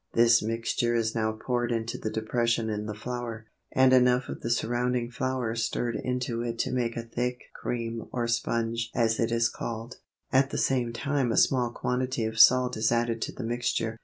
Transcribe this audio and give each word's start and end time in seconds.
This 0.15 0.41
mixture 0.41 0.95
is 0.95 1.13
now 1.13 1.31
poured 1.33 1.71
into 1.71 1.95
the 1.99 2.09
depression 2.09 2.71
in 2.71 2.87
the 2.87 2.95
flour, 2.95 3.45
and 3.71 3.93
enough 3.93 4.29
of 4.29 4.41
the 4.41 4.49
surrounding 4.49 5.11
flour 5.11 5.53
stirred 5.53 5.95
into 5.95 6.41
it 6.41 6.57
to 6.61 6.71
make 6.71 6.97
a 6.97 7.03
thick 7.03 7.51
cream 7.53 8.05
or 8.11 8.27
sponge 8.27 8.89
as 8.95 9.19
it 9.19 9.31
is 9.31 9.47
called. 9.47 9.97
At 10.31 10.49
the 10.49 10.57
same 10.57 10.91
time 10.91 11.31
a 11.31 11.37
small 11.37 11.69
quantity 11.69 12.25
of 12.25 12.39
salt 12.39 12.75
is 12.77 12.91
added 12.91 13.21
to 13.21 13.31
the 13.31 13.43
mixture. 13.43 13.99